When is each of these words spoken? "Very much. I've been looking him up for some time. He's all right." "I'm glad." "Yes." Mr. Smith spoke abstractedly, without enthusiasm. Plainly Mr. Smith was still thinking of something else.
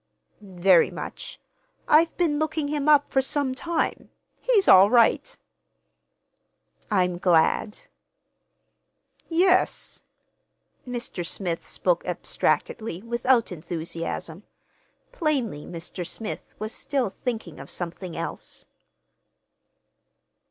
"Very 0.41 0.89
much. 0.89 1.39
I've 1.87 2.17
been 2.17 2.39
looking 2.39 2.69
him 2.69 2.89
up 2.89 3.07
for 3.07 3.21
some 3.21 3.53
time. 3.53 4.09
He's 4.39 4.67
all 4.67 4.89
right." 4.89 5.37
"I'm 6.89 7.19
glad." 7.19 7.81
"Yes." 9.29 10.01
Mr. 10.87 11.23
Smith 11.23 11.67
spoke 11.69 12.03
abstractedly, 12.07 13.03
without 13.03 13.51
enthusiasm. 13.51 14.41
Plainly 15.11 15.65
Mr. 15.67 16.03
Smith 16.03 16.55
was 16.57 16.73
still 16.73 17.11
thinking 17.11 17.59
of 17.59 17.69
something 17.69 18.17
else. 18.17 18.65